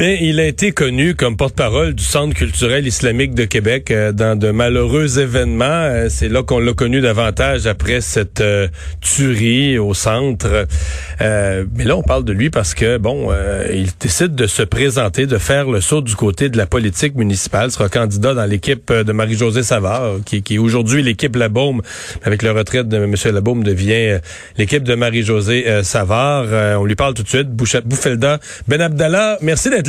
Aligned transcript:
Ben, 0.00 0.16
il 0.20 0.38
a 0.38 0.46
été 0.46 0.70
connu 0.70 1.16
comme 1.16 1.36
porte-parole 1.36 1.92
du 1.92 2.04
Centre 2.04 2.32
culturel 2.32 2.86
islamique 2.86 3.34
de 3.34 3.44
Québec 3.44 3.90
euh, 3.90 4.12
dans 4.12 4.38
de 4.38 4.52
malheureux 4.52 5.18
événements. 5.18 5.64
Euh, 5.64 6.06
c'est 6.08 6.28
là 6.28 6.44
qu'on 6.44 6.60
l'a 6.60 6.72
connu 6.72 7.00
davantage 7.00 7.66
après 7.66 8.00
cette 8.00 8.40
euh, 8.40 8.68
tuerie 9.00 9.76
au 9.76 9.94
centre. 9.94 10.68
mais 11.18 11.82
là, 11.82 11.96
on 11.96 12.04
parle 12.04 12.24
de 12.24 12.32
lui 12.32 12.48
parce 12.48 12.74
que, 12.74 12.96
bon, 12.96 13.32
il 13.72 13.88
décide 13.98 14.36
de 14.36 14.46
se 14.46 14.62
présenter, 14.62 15.26
de 15.26 15.36
faire 15.36 15.68
le 15.68 15.80
saut 15.80 16.00
du 16.00 16.14
côté 16.14 16.48
de 16.48 16.56
la 16.56 16.66
politique 16.66 17.16
municipale, 17.16 17.72
sera 17.72 17.88
candidat 17.88 18.34
dans 18.34 18.44
l'équipe 18.44 18.92
de 18.92 19.12
Marie-Josée 19.12 19.64
Savard, 19.64 20.18
qui, 20.24 20.42
qui 20.42 20.54
est 20.54 20.58
aujourd'hui 20.58 21.02
l'équipe 21.02 21.34
Labaume. 21.34 21.82
Avec 22.22 22.44
le 22.44 22.52
retraite 22.52 22.86
de 22.86 22.98
M. 22.98 23.16
Labaume, 23.34 23.64
devient 23.64 24.20
l'équipe 24.58 24.84
de 24.84 24.94
Marie-Josée 24.94 25.82
Savard. 25.82 26.46
on 26.80 26.84
lui 26.84 26.94
parle 26.94 27.14
tout 27.14 27.24
de 27.24 27.28
suite. 27.28 27.48
Bouffelda 27.50 28.38
Ben 28.68 28.80
Abdallah, 28.80 29.38
merci 29.42 29.70
d'être 29.70 29.87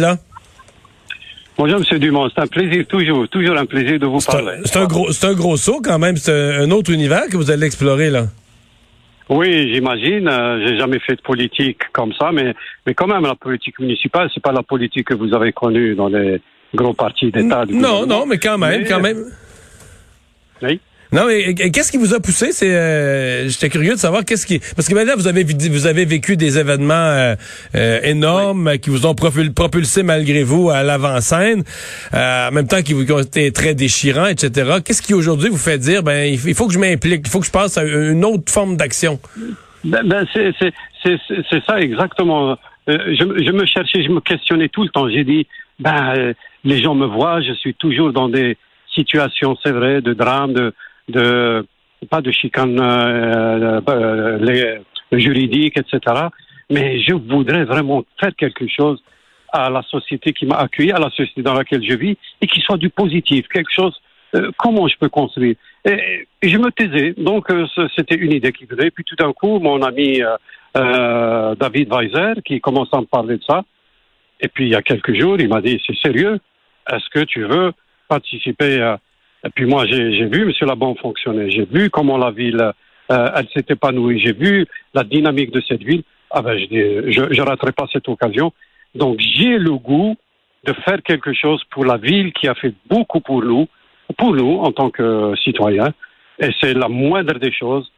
Bonjour, 1.57 1.79
M. 1.79 1.99
Dumont. 1.99 2.29
C'est 2.33 2.41
un 2.41 2.47
plaisir, 2.47 2.85
toujours, 2.87 3.27
toujours 3.27 3.57
un 3.57 3.65
plaisir 3.65 3.99
de 3.99 4.05
vous 4.05 4.19
parler. 4.19 4.61
C'est 4.63 4.77
un, 4.77 4.85
gros, 4.85 5.11
c'est 5.11 5.27
un 5.27 5.33
gros 5.33 5.57
saut 5.57 5.81
quand 5.83 5.99
même. 5.99 6.15
C'est 6.15 6.31
un 6.31 6.71
autre 6.71 6.91
univers 6.91 7.27
que 7.29 7.35
vous 7.35 7.51
allez 7.51 7.65
explorer, 7.65 8.09
là. 8.09 8.27
Oui, 9.29 9.71
j'imagine. 9.73 10.27
Euh, 10.27 10.65
j'ai 10.65 10.77
jamais 10.77 10.99
fait 10.99 11.15
de 11.15 11.21
politique 11.21 11.81
comme 11.93 12.13
ça, 12.13 12.31
mais, 12.31 12.55
mais 12.85 12.93
quand 12.93 13.07
même, 13.07 13.23
la 13.23 13.35
politique 13.35 13.77
municipale, 13.79 14.29
c'est 14.33 14.41
pas 14.41 14.51
la 14.51 14.63
politique 14.63 15.07
que 15.07 15.13
vous 15.13 15.33
avez 15.35 15.51
connue 15.51 15.95
dans 15.95 16.07
les 16.07 16.41
gros 16.73 16.93
partis 16.93 17.31
d'État. 17.31 17.65
Non, 17.69 18.05
non, 18.05 18.25
mais 18.25 18.37
quand 18.37 18.57
même, 18.57 18.85
quand 18.87 19.01
même. 19.01 19.25
Oui. 20.61 20.79
Non, 21.11 21.25
mais 21.25 21.55
qu'est-ce 21.55 21.91
qui 21.91 21.97
vous 21.97 22.13
a 22.13 22.19
poussé? 22.19 22.51
C'est, 22.51 22.71
euh, 22.71 23.49
j'étais 23.49 23.69
curieux 23.69 23.93
de 23.93 23.99
savoir 23.99 24.23
qu'est-ce 24.23 24.45
qui, 24.45 24.59
parce 24.59 24.87
que 24.87 24.93
maintenant 24.93 25.15
vous 25.17 25.27
avez 25.27 25.43
vous 25.43 25.87
avez 25.87 26.05
vécu 26.05 26.37
des 26.37 26.59
événements 26.59 26.93
euh, 26.93 27.35
euh, 27.73 27.99
énormes 28.03 28.77
qui 28.77 28.91
vous 28.91 29.07
ont 29.07 29.15
propulsé 29.15 30.03
malgré 30.03 30.43
vous 30.43 30.69
à 30.69 30.83
l'avant-scène, 30.83 31.63
en 32.13 32.51
même 32.51 32.67
temps 32.67 32.83
qui 32.83 32.93
vous 32.93 33.11
ont 33.11 33.19
été 33.19 33.51
très 33.51 33.73
déchirants, 33.73 34.27
etc. 34.27 34.77
Qu'est-ce 34.85 35.01
qui 35.01 35.15
aujourd'hui 35.15 35.49
vous 35.49 35.57
fait 35.57 35.79
dire, 35.79 36.03
ben 36.03 36.31
il 36.31 36.53
faut 36.53 36.67
que 36.67 36.73
je 36.73 36.79
m'implique, 36.79 37.21
il 37.25 37.29
faut 37.29 37.39
que 37.39 37.47
je 37.47 37.51
passe 37.51 37.79
à 37.79 37.83
une 37.85 38.23
autre 38.23 38.51
forme 38.51 38.77
d'action? 38.77 39.19
Ben, 39.83 40.03
ben 40.05 40.27
c'est 40.31 40.53
c'est 41.03 41.65
ça 41.65 41.81
exactement. 41.81 42.55
Je, 42.87 43.43
je 43.43 43.51
me 43.51 43.65
cherchais, 43.65 44.03
je 44.03 44.09
me 44.09 44.19
questionnais 44.19 44.69
tout 44.69 44.83
le 44.83 44.89
temps. 44.89 45.09
J'ai 45.09 45.23
dit, 45.23 45.47
ben 45.79 46.35
les 46.63 46.83
gens 46.83 46.93
me 46.93 47.07
voient, 47.07 47.41
je 47.41 47.53
suis 47.53 47.73
toujours 47.73 48.13
dans 48.13 48.29
des 48.29 48.57
situations, 48.93 49.57
c'est 49.63 49.71
vrai, 49.71 50.01
de 50.01 50.13
drame, 50.13 50.53
de 50.53 50.73
de 51.09 51.65
pas 52.09 52.21
de 52.21 52.31
chicane 52.31 52.79
euh, 52.79 53.81
euh, 53.89 54.79
juridique, 55.11 55.77
etc. 55.77 55.99
Mais 56.69 57.01
je 57.01 57.13
voudrais 57.13 57.65
vraiment 57.65 58.03
faire 58.19 58.35
quelque 58.35 58.67
chose 58.67 59.01
à 59.51 59.69
la 59.69 59.81
société 59.81 60.31
qui 60.31 60.45
m'a 60.45 60.57
accueilli, 60.57 60.91
à 60.91 60.99
la 60.99 61.09
société 61.09 61.41
dans 61.41 61.55
laquelle 61.55 61.83
je 61.83 61.95
vis, 61.95 62.15
et 62.41 62.47
qui 62.47 62.61
soit 62.61 62.77
du 62.77 62.89
positif, 62.89 63.47
quelque 63.47 63.71
chose. 63.71 63.99
Euh, 64.35 64.51
comment 64.57 64.87
je 64.87 64.95
peux 64.99 65.09
construire 65.09 65.55
et, 65.85 66.27
je 66.43 66.57
me 66.57 66.69
taisais. 66.71 67.15
Donc 67.17 67.47
c'était 67.95 68.15
une 68.15 68.31
idée 68.31 68.51
qui 68.51 68.65
venait. 68.65 68.91
Puis 68.91 69.03
tout 69.03 69.15
d'un 69.15 69.33
coup, 69.33 69.59
mon 69.59 69.81
ami 69.81 70.21
David 70.75 71.91
Weiser, 71.91 72.41
qui 72.45 72.61
commence 72.61 72.89
à 72.91 72.99
me 72.99 73.05
parler 73.05 73.37
de 73.37 73.43
ça, 73.43 73.63
et 74.39 74.47
puis 74.49 74.65
il 74.65 74.71
y 74.71 74.75
a 74.75 74.81
quelques 74.81 75.19
jours, 75.19 75.37
il 75.39 75.49
m'a 75.49 75.61
dit 75.61 75.81
c'est 75.85 75.97
sérieux? 75.97 76.39
Est-ce 76.91 77.09
que 77.09 77.25
tu 77.25 77.43
veux 77.43 77.71
participer 78.07 78.81
à 78.81 78.99
et 79.45 79.49
puis 79.49 79.65
moi, 79.65 79.85
j'ai 79.87 80.25
vu 80.25 80.41
M. 80.41 80.51
Labon 80.67 80.95
fonctionner. 80.95 81.49
J'ai 81.49 81.65
vu 81.65 81.89
comment 81.89 82.17
la 82.17 82.31
ville, 82.31 82.71
euh, 83.11 83.29
elle 83.35 83.47
s'est 83.53 83.65
épanouie. 83.69 84.19
J'ai 84.19 84.33
vu 84.33 84.65
la 84.93 85.03
dynamique 85.03 85.51
de 85.51 85.61
cette 85.67 85.81
ville. 85.81 86.03
Ah 86.31 86.41
ben, 86.41 86.57
je 86.57 87.21
ne 87.21 87.41
raterai 87.41 87.71
pas 87.71 87.87
cette 87.91 88.07
occasion. 88.09 88.51
Donc, 88.95 89.19
j'ai 89.19 89.57
le 89.57 89.71
goût 89.71 90.15
de 90.65 90.73
faire 90.85 91.01
quelque 91.03 91.33
chose 91.33 91.63
pour 91.71 91.85
la 91.85 91.97
ville 91.97 92.33
qui 92.33 92.47
a 92.47 92.55
fait 92.55 92.73
beaucoup 92.89 93.21
pour 93.21 93.41
nous, 93.43 93.67
pour 94.17 94.35
nous 94.35 94.57
en 94.57 94.71
tant 94.71 94.89
que 94.89 95.33
citoyens. 95.43 95.93
Et 96.39 96.49
c'est 96.59 96.73
la 96.73 96.89
moindre 96.89 97.39
des 97.39 97.51
choses. 97.51 97.89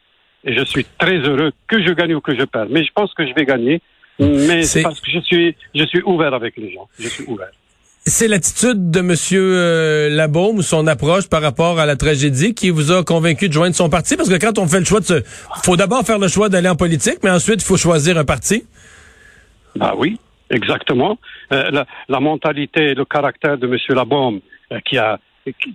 Et 0.43 0.55
je 0.55 0.63
suis 0.65 0.85
très 0.97 1.17
heureux 1.17 1.51
que 1.67 1.83
je 1.83 1.91
gagne 1.93 2.15
ou 2.15 2.21
que 2.21 2.37
je 2.37 2.43
perds. 2.45 2.67
Mais 2.69 2.83
je 2.83 2.91
pense 2.93 3.13
que 3.13 3.27
je 3.27 3.33
vais 3.33 3.45
gagner. 3.45 3.81
Mais 4.19 4.63
c'est 4.63 4.83
parce 4.83 4.99
que 4.99 5.09
je 5.09 5.19
suis, 5.19 5.55
je 5.73 5.85
suis 5.85 6.01
ouvert 6.03 6.33
avec 6.33 6.55
les 6.57 6.71
gens. 6.71 6.87
Je 6.99 7.07
suis 7.07 7.23
ouvert. 7.25 7.51
C'est 8.03 8.27
l'attitude 8.27 8.89
de 8.89 9.01
Monsieur 9.01 9.43
euh, 9.43 10.09
Labaume 10.09 10.57
ou 10.57 10.61
son 10.63 10.87
approche 10.87 11.29
par 11.29 11.43
rapport 11.43 11.79
à 11.79 11.85
la 11.85 11.95
tragédie 11.95 12.55
qui 12.55 12.71
vous 12.71 12.91
a 12.91 13.03
convaincu 13.03 13.47
de 13.47 13.53
joindre 13.53 13.75
son 13.75 13.89
parti? 13.89 14.17
Parce 14.17 14.27
que 14.27 14.43
quand 14.43 14.57
on 14.57 14.65
fait 14.65 14.79
le 14.79 14.85
choix 14.85 15.01
de 15.01 15.05
se... 15.05 15.21
faut 15.63 15.77
d'abord 15.77 16.03
faire 16.03 16.17
le 16.17 16.27
choix 16.27 16.49
d'aller 16.49 16.67
en 16.67 16.75
politique, 16.75 17.19
mais 17.23 17.29
ensuite, 17.29 17.61
il 17.61 17.65
faut 17.65 17.77
choisir 17.77 18.17
un 18.17 18.25
parti. 18.25 18.63
Ah 19.79 19.93
oui, 19.95 20.19
exactement. 20.49 21.19
Euh, 21.53 21.69
la, 21.69 21.85
la, 22.09 22.19
mentalité, 22.19 22.95
le 22.95 23.05
caractère 23.05 23.59
de 23.59 23.67
Monsieur 23.67 23.93
Labaume 23.93 24.39
euh, 24.71 24.79
qui 24.83 24.97
a 24.97 25.19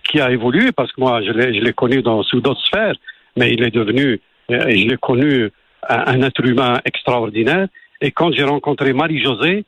qui 0.05 0.21
a 0.21 0.31
évolué, 0.31 0.73
parce 0.73 0.91
que 0.93 1.01
moi, 1.01 1.23
je 1.23 1.31
l'ai 1.33 1.73
connu 1.73 2.01
dans, 2.01 2.23
sous 2.23 2.41
d'autres 2.41 2.65
sphères, 2.65 2.95
mais 3.37 3.53
il 3.53 3.65
est 3.65 3.75
devenu, 3.75 4.21
je 4.49 4.89
l'ai 4.89 4.97
connu, 4.97 5.51
un, 5.89 6.05
un 6.07 6.23
être 6.23 6.45
humain 6.45 6.81
extraordinaire. 6.85 7.67
Et 8.01 8.13
quand 8.13 8.31
j'ai 8.33 8.45
rencontré 8.45 8.93
Marie-Josée, 8.93 9.65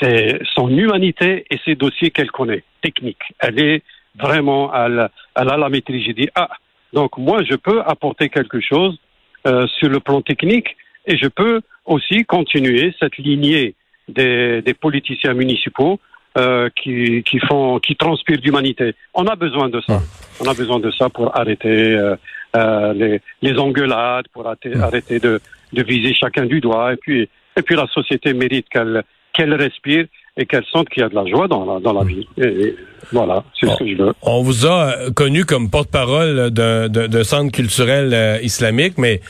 c'est 0.00 0.40
son 0.54 0.68
humanité 0.68 1.44
et 1.50 1.58
ses 1.64 1.74
dossiers 1.74 2.10
qu'elle 2.10 2.30
connaît, 2.30 2.64
technique. 2.82 3.22
Elle 3.38 3.60
est 3.60 3.82
vraiment, 4.18 4.72
elle, 4.74 5.08
elle 5.34 5.48
a 5.48 5.56
la 5.56 5.68
maîtrise. 5.68 6.04
J'ai 6.04 6.12
dit, 6.12 6.28
ah, 6.34 6.50
donc 6.92 7.16
moi, 7.18 7.42
je 7.44 7.56
peux 7.56 7.80
apporter 7.80 8.28
quelque 8.28 8.60
chose 8.60 8.98
euh, 9.46 9.66
sur 9.78 9.88
le 9.88 10.00
plan 10.00 10.20
technique 10.22 10.76
et 11.06 11.16
je 11.16 11.28
peux 11.28 11.60
aussi 11.84 12.24
continuer 12.24 12.94
cette 12.98 13.16
lignée 13.16 13.74
des, 14.08 14.62
des 14.62 14.74
politiciens 14.74 15.34
municipaux 15.34 15.98
euh, 16.36 16.68
qui, 16.76 17.22
qui, 17.22 17.38
font, 17.38 17.78
qui 17.78 17.96
transpirent 17.96 18.40
d'humanité. 18.40 18.94
On 19.14 19.24
a 19.26 19.36
besoin 19.36 19.68
de 19.68 19.80
ça. 19.80 20.00
On 20.40 20.46
a 20.46 20.54
besoin 20.54 20.80
de 20.80 20.90
ça 20.90 21.08
pour 21.08 21.36
arrêter 21.36 21.68
euh, 21.68 22.16
euh 22.56 22.92
les, 22.92 23.20
les, 23.40 23.58
engueulades, 23.58 24.28
pour 24.32 24.46
arrêter, 24.46 24.76
arrêter 24.76 25.18
de, 25.18 25.40
de 25.72 25.82
viser 25.82 26.12
chacun 26.12 26.44
du 26.44 26.60
doigt. 26.60 26.92
Et 26.92 26.96
puis, 26.96 27.28
et 27.56 27.62
puis 27.62 27.74
la 27.74 27.86
société 27.86 28.34
mérite 28.34 28.68
qu'elle 28.68 29.02
qu'elle 29.36 29.54
respire 29.54 30.06
et 30.36 30.46
qu'elle 30.46 30.64
sente 30.70 30.88
qu'il 30.88 31.02
y 31.02 31.04
a 31.04 31.08
de 31.08 31.14
la 31.14 31.26
joie 31.26 31.48
dans 31.48 31.64
la, 31.64 31.80
dans 31.80 31.92
la 31.92 32.04
vie. 32.04 32.26
Et, 32.38 32.74
voilà, 33.12 33.44
c'est 33.58 33.68
ce 33.68 33.76
que 33.78 33.88
je 33.88 33.96
veux. 33.96 34.12
On 34.22 34.42
vous 34.42 34.66
a 34.66 34.88
euh, 34.88 35.10
connu 35.10 35.44
comme 35.44 35.70
porte-parole 35.70 36.50
d'un 36.50 37.24
centre 37.24 37.52
culturel 37.52 38.12
euh, 38.12 38.38
islamique, 38.42 38.94
mais 38.98 39.20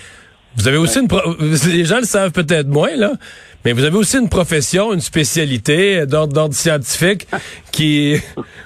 vous 0.57 0.67
avez 0.67 0.79
aussi 0.79 1.01
une... 1.01 1.09
Les 1.71 1.85
gens 1.85 1.99
le 1.99 2.05
savent 2.05 2.33
peut-être 2.33 2.69
moins, 2.69 2.97
là, 2.97 3.13
mais 3.65 3.73
vous 3.73 3.85
avez 3.85 3.97
aussi 3.97 4.17
une 4.17 4.31
profession, 4.31 4.95
une 4.95 5.01
spécialité 5.01 6.07
d'ordre 6.07 6.55
scientifique 6.55 7.27
qui... 7.73 8.17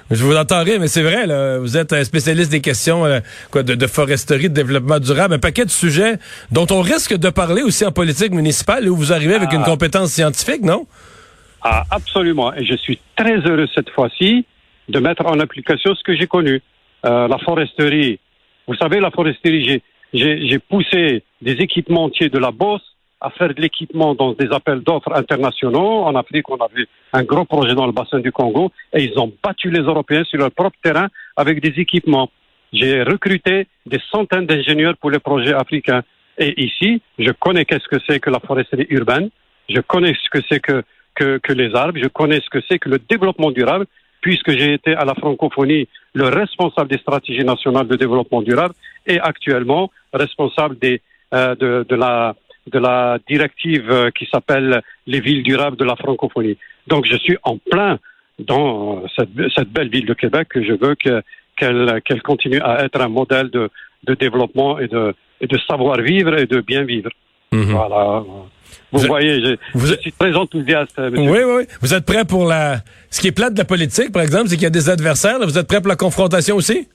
Je 0.09 0.23
vous 0.23 0.35
entendrai, 0.35 0.79
mais 0.79 0.87
c'est 0.87 1.03
vrai, 1.03 1.27
là, 1.27 1.59
vous 1.59 1.75
êtes 1.75 1.91
un 1.91 2.03
spécialiste 2.03 2.51
des 2.51 2.61
questions 2.61 3.05
euh, 3.05 3.19
quoi, 3.51 3.63
de, 3.63 3.75
de, 3.75 3.87
foresterie, 3.87 4.49
de 4.49 4.53
développement 4.53 4.99
durable, 4.99 5.33
un 5.33 5.39
paquet 5.39 5.65
de 5.65 5.71
sujets 5.71 6.17
dont 6.51 6.67
on 6.71 6.81
risque 6.81 7.15
de 7.15 7.29
parler 7.29 7.61
aussi 7.61 7.85
en 7.85 7.91
politique 7.91 8.31
municipale, 8.31 8.87
où 8.89 8.95
vous 8.95 9.11
arrivez 9.11 9.35
avec 9.35 9.51
une 9.51 9.63
ah. 9.63 9.69
compétence 9.69 10.11
scientifique, 10.11 10.63
non? 10.63 10.87
Ah, 11.63 11.83
absolument. 11.91 12.53
Et 12.53 12.65
je 12.65 12.75
suis 12.75 12.99
très 13.15 13.37
heureux 13.37 13.67
cette 13.73 13.89
fois-ci 13.91 14.45
de 14.89 14.99
mettre 14.99 15.25
en 15.25 15.39
application 15.39 15.93
ce 15.95 16.03
que 16.03 16.15
j'ai 16.15 16.27
connu. 16.27 16.61
Euh, 17.05 17.27
la 17.27 17.37
foresterie. 17.37 18.19
Vous 18.67 18.75
savez, 18.75 18.99
la 18.99 19.11
foresterie, 19.11 19.81
j'ai 20.13 20.59
poussé 20.59 21.23
des 21.41 21.53
équipementiers 21.53 22.29
de 22.29 22.37
la 22.37 22.51
Bosse 22.51 22.95
à 23.19 23.29
faire 23.29 23.53
de 23.53 23.61
l'équipement 23.61 24.15
dans 24.15 24.33
des 24.33 24.51
appels 24.51 24.81
d'offres 24.81 25.13
internationaux. 25.15 26.03
En 26.03 26.15
Afrique, 26.15 26.49
on 26.49 26.57
avait 26.57 26.85
un 27.13 27.23
gros 27.23 27.45
projet 27.45 27.75
dans 27.75 27.85
le 27.85 27.91
bassin 27.91 28.19
du 28.19 28.31
Congo 28.31 28.71
et 28.93 29.03
ils 29.03 29.17
ont 29.19 29.31
battu 29.43 29.69
les 29.69 29.81
Européens 29.81 30.23
sur 30.23 30.39
leur 30.39 30.51
propre 30.51 30.77
terrain 30.83 31.07
avec 31.37 31.61
des 31.61 31.79
équipements. 31.79 32.29
J'ai 32.73 33.03
recruté 33.03 33.67
des 33.85 33.99
centaines 34.11 34.47
d'ingénieurs 34.47 34.97
pour 34.97 35.11
les 35.11 35.19
projets 35.19 35.53
africains. 35.53 36.01
Et 36.37 36.63
ici, 36.63 37.01
je 37.19 37.31
connais 37.31 37.65
qu'est-ce 37.65 37.87
que 37.87 38.01
c'est 38.07 38.19
que 38.19 38.29
la 38.29 38.39
foresterie 38.39 38.87
urbaine. 38.89 39.29
Je 39.69 39.81
connais 39.81 40.13
ce 40.13 40.29
que 40.29 40.43
c'est 40.49 40.59
que 40.59 40.83
que, 41.15 41.37
que 41.39 41.53
les 41.53 41.73
arbres. 41.75 41.99
Je 42.01 42.07
connais 42.07 42.39
ce 42.41 42.49
que 42.49 42.59
c'est 42.67 42.79
que 42.79 42.89
le 42.89 42.99
développement 42.99 43.51
durable, 43.51 43.85
puisque 44.21 44.51
j'ai 44.51 44.73
été 44.73 44.95
à 44.95 45.05
la 45.05 45.15
francophonie 45.15 45.87
le 46.13 46.25
responsable 46.25 46.89
des 46.89 46.97
stratégies 46.97 47.43
nationales 47.43 47.87
de 47.87 47.95
développement 47.95 48.41
durable 48.41 48.73
et 49.07 49.19
actuellement 49.19 49.91
responsable 50.13 50.77
des, 50.79 51.01
euh, 51.33 51.55
de, 51.55 51.85
de, 51.87 51.95
la, 51.95 52.35
de 52.71 52.79
la 52.79 53.17
directive 53.27 53.89
euh, 53.89 54.11
qui 54.11 54.27
s'appelle 54.31 54.81
les 55.07 55.19
villes 55.19 55.43
durables 55.43 55.77
de 55.77 55.85
la 55.85 55.95
francophonie. 55.95 56.57
Donc 56.87 57.05
je 57.05 57.17
suis 57.17 57.37
en 57.43 57.57
plein 57.57 57.97
dans 58.39 59.03
cette, 59.15 59.29
cette 59.55 59.69
belle 59.69 59.89
ville 59.89 60.05
de 60.05 60.13
Québec 60.13 60.47
que 60.49 60.63
je 60.63 60.73
veux 60.73 60.95
qu'elle 60.95 62.01
qu'elle 62.01 62.21
continue 62.21 62.59
à 62.61 62.83
être 62.83 62.99
un 63.01 63.07
modèle 63.07 63.49
de, 63.49 63.69
de 64.03 64.13
développement 64.15 64.79
et 64.79 64.87
de, 64.87 65.13
et 65.39 65.47
de 65.47 65.57
savoir-vivre 65.69 66.37
et 66.37 66.45
de 66.45 66.61
bien 66.61 66.83
vivre. 66.83 67.11
Mhm. 67.51 67.63
Voilà. 67.63 68.23
Vous, 68.91 68.99
voyez, 69.07 69.39
je, 69.43 69.55
vous 69.73 69.87
suis 69.87 70.11
très 70.11 70.33
enthousiaste. 70.35 70.99
Oui, 70.99 71.27
oui, 71.29 71.39
oui. 71.57 71.63
Vous 71.81 71.93
êtes 71.93 72.05
prêt 72.05 72.25
pour 72.25 72.45
la... 72.45 72.81
Ce 73.09 73.19
qui 73.21 73.27
est 73.27 73.31
plate 73.31 73.53
de 73.53 73.59
la 73.59 73.65
politique, 73.65 74.11
par 74.11 74.21
exemple, 74.21 74.47
c'est 74.47 74.55
qu'il 74.55 74.63
y 74.63 74.67
a 74.67 74.69
des 74.69 74.89
adversaires. 74.89 75.39
Vous 75.39 75.57
êtes 75.57 75.67
prêt 75.67 75.81
pour 75.81 75.89
la 75.89 75.95
confrontation 75.95 76.55
aussi? 76.55 76.87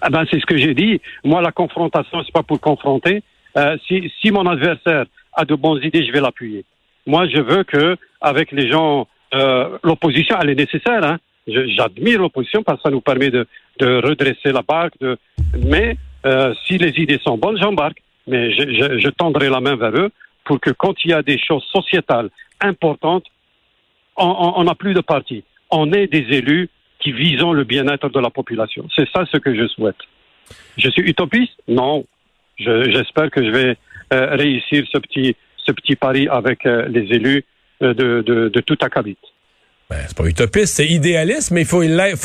Ah 0.00 0.10
ben, 0.10 0.24
c'est 0.30 0.40
ce 0.40 0.46
que 0.46 0.58
j'ai 0.58 0.74
dit. 0.74 1.00
Moi, 1.24 1.40
la 1.40 1.52
confrontation, 1.52 2.22
c'est 2.24 2.32
pas 2.32 2.42
pour 2.42 2.60
confronter. 2.60 3.22
Euh, 3.56 3.76
si, 3.86 4.12
si 4.20 4.30
mon 4.30 4.46
adversaire 4.46 5.06
a 5.32 5.44
de 5.44 5.54
bonnes 5.54 5.82
idées, 5.82 6.04
je 6.06 6.12
vais 6.12 6.20
l'appuyer. 6.20 6.64
Moi, 7.06 7.26
je 7.28 7.40
veux 7.40 7.64
que, 7.64 7.96
avec 8.20 8.52
les 8.52 8.70
gens, 8.70 9.08
euh, 9.34 9.78
l'opposition, 9.82 10.36
elle 10.40 10.50
est 10.50 10.54
nécessaire. 10.54 11.02
Hein. 11.02 11.18
J'admire 11.46 12.20
l'opposition 12.20 12.62
parce 12.62 12.78
que 12.78 12.88
ça 12.88 12.90
nous 12.90 13.00
permet 13.00 13.30
de, 13.30 13.46
de 13.78 14.00
redresser 14.04 14.52
la 14.52 14.62
barque. 14.62 14.94
De... 15.00 15.16
Mais 15.64 15.96
euh, 16.26 16.52
si 16.66 16.76
les 16.76 16.92
idées 17.00 17.20
sont 17.22 17.38
bonnes, 17.38 17.58
j'embarque. 17.58 18.02
Mais 18.26 18.52
je, 18.52 18.62
je, 18.62 18.98
je 18.98 19.08
tendrai 19.08 19.48
la 19.48 19.60
main 19.60 19.76
vers 19.76 19.92
eux 19.92 20.10
pour 20.46 20.60
que 20.60 20.70
quand 20.70 20.94
il 21.04 21.10
y 21.10 21.14
a 21.14 21.22
des 21.22 21.38
choses 21.38 21.64
sociétales 21.72 22.30
importantes, 22.60 23.26
on 24.16 24.64
n'a 24.64 24.74
plus 24.74 24.94
de 24.94 25.02
parti. 25.02 25.44
On 25.70 25.92
est 25.92 26.06
des 26.06 26.24
élus 26.38 26.70
qui 27.00 27.12
visons 27.12 27.52
le 27.52 27.64
bien-être 27.64 28.08
de 28.08 28.20
la 28.20 28.30
population. 28.30 28.88
C'est 28.96 29.08
ça 29.10 29.26
ce 29.30 29.36
que 29.36 29.54
je 29.54 29.66
souhaite. 29.68 29.96
Je 30.78 30.88
suis 30.88 31.02
utopiste? 31.02 31.52
Non. 31.68 32.06
J'espère 32.58 33.30
que 33.30 33.44
je 33.44 33.50
vais 33.50 33.76
euh, 34.14 34.36
réussir 34.36 34.84
ce 34.90 34.98
petit, 34.98 35.36
ce 35.58 35.72
petit 35.72 35.96
pari 35.96 36.28
avec 36.28 36.64
euh, 36.64 36.88
les 36.88 37.04
élus 37.14 37.44
euh, 37.82 37.92
de, 37.92 38.22
de, 38.22 38.48
de 38.48 38.60
tout 38.60 38.78
Acabit. 38.80 39.18
Ben, 39.88 39.98
c'est 40.08 40.16
pas 40.16 40.24
utopiste, 40.24 40.74
c'est 40.74 40.86
idéaliste, 40.86 41.52
mais 41.52 41.60
il 41.60 41.66
faut 41.66 41.82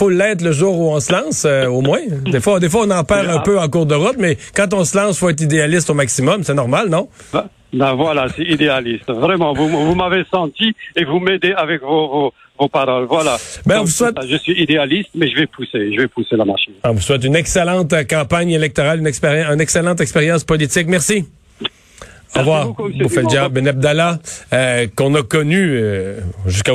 l'être 0.09 0.41
le 0.41 0.51
jour 0.51 0.79
où 0.79 0.89
on 0.91 0.99
se 0.99 1.11
lance, 1.11 1.45
au 1.45 1.81
moins. 1.81 2.01
Des 2.25 2.39
fois, 2.39 2.59
des 2.59 2.69
fois, 2.69 2.85
on 2.87 2.91
en 2.91 3.03
perd 3.03 3.29
un 3.29 3.39
peu 3.39 3.59
en 3.59 3.69
cours 3.69 3.85
de 3.85 3.93
route, 3.93 4.17
mais 4.17 4.35
quand 4.55 4.73
on 4.73 4.83
se 4.83 4.97
lance, 4.97 5.19
faut 5.19 5.29
être 5.29 5.41
idéaliste 5.41 5.89
au 5.91 5.93
maximum, 5.93 6.43
c'est 6.43 6.55
normal, 6.55 6.89
non? 6.89 7.07
Ben, 7.31 7.47
ben 7.73 7.93
voilà, 7.93 8.27
c'est 8.35 8.43
idéaliste. 8.43 9.09
Vraiment, 9.09 9.53
vous, 9.53 9.67
vous 9.67 9.95
m'avez 9.95 10.23
senti 10.29 10.73
et 10.95 11.05
vous 11.05 11.19
m'aidez 11.19 11.53
avec 11.53 11.81
vos, 11.81 12.33
vos, 12.59 12.67
paroles. 12.67 13.05
Voilà. 13.05 13.37
Ben, 13.65 13.81
vous 13.81 13.87
souhaite... 13.87 14.15
Je 14.27 14.37
suis 14.37 14.59
idéaliste, 14.61 15.09
mais 15.15 15.29
je 15.29 15.35
vais 15.35 15.47
pousser, 15.47 15.93
je 15.93 16.01
vais 16.01 16.07
pousser 16.07 16.35
la 16.35 16.45
machine. 16.45 16.73
On 16.83 16.93
vous 16.93 17.01
souhaite 17.01 17.23
une 17.23 17.35
excellente 17.35 17.93
campagne 18.09 18.51
électorale, 18.51 18.99
une, 18.99 19.07
expérience, 19.07 19.53
une 19.53 19.61
excellente 19.61 20.01
expérience 20.01 20.43
politique. 20.43 20.87
Merci. 20.87 21.25
Au 22.35 22.39
revoir. 22.39 22.67
Boufeldia 22.73 23.49
Ben 23.49 23.67
Abdallah, 23.67 24.19
euh, 24.53 24.87
qu'on 24.95 25.15
a 25.15 25.23
connu 25.23 25.71
euh, 25.71 26.19
jusqu'à 26.45 26.73